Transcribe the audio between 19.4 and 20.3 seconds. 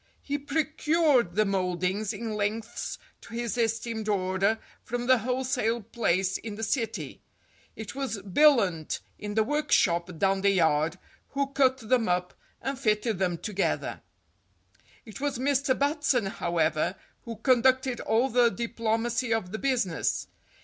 the business.